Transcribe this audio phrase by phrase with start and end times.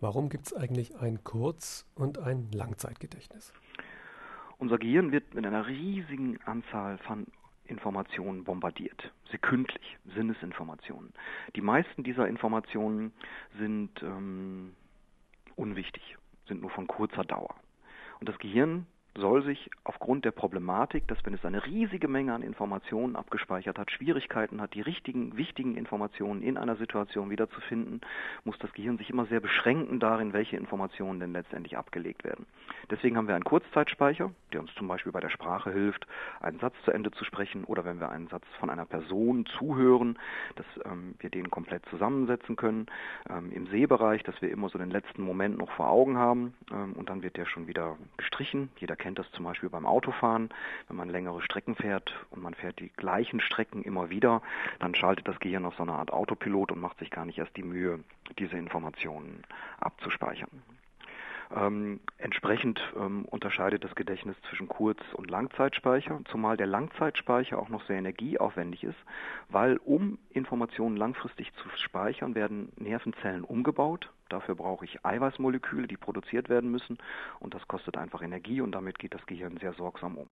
[0.00, 3.52] Warum gibt es eigentlich ein Kurz- und ein Langzeitgedächtnis?
[4.56, 7.26] Unser Gehirn wird mit einer riesigen Anzahl von
[7.64, 11.12] Informationen bombardiert, sekündlich, Sinnesinformationen.
[11.56, 13.12] Die meisten dieser Informationen
[13.58, 14.76] sind ähm,
[15.56, 17.56] unwichtig, sind nur von kurzer Dauer.
[18.20, 18.86] Und das Gehirn
[19.18, 23.90] soll sich aufgrund der Problematik, dass wenn es eine riesige Menge an Informationen abgespeichert hat,
[23.90, 28.00] Schwierigkeiten hat, die richtigen, wichtigen Informationen in einer Situation wiederzufinden,
[28.44, 32.46] muss das Gehirn sich immer sehr beschränken darin, welche Informationen denn letztendlich abgelegt werden.
[32.90, 36.06] Deswegen haben wir einen Kurzzeitspeicher, der uns zum Beispiel bei der Sprache hilft,
[36.40, 40.18] einen Satz zu Ende zu sprechen oder wenn wir einen Satz von einer Person zuhören,
[40.56, 42.86] dass ähm, wir den komplett zusammensetzen können.
[43.28, 46.92] Ähm, Im Sehbereich, dass wir immer so den letzten Moment noch vor Augen haben ähm,
[46.94, 48.70] und dann wird der schon wieder gestrichen.
[48.78, 50.50] Jeder kennt kennt das zum Beispiel beim Autofahren.
[50.86, 54.42] Wenn man längere Strecken fährt und man fährt die gleichen Strecken immer wieder,
[54.80, 57.56] dann schaltet das Gehirn auf so eine Art Autopilot und macht sich gar nicht erst
[57.56, 58.00] die Mühe,
[58.38, 59.44] diese Informationen
[59.80, 60.62] abzuspeichern.
[61.54, 67.84] Ähm, entsprechend ähm, unterscheidet das Gedächtnis zwischen Kurz- und Langzeitspeicher, zumal der Langzeitspeicher auch noch
[67.86, 68.98] sehr energieaufwendig ist,
[69.48, 74.12] weil um Informationen langfristig zu speichern, werden Nervenzellen umgebaut.
[74.28, 76.98] Dafür brauche ich Eiweißmoleküle, die produziert werden müssen
[77.40, 80.28] und das kostet einfach Energie und damit geht das Gehirn sehr sorgsam um.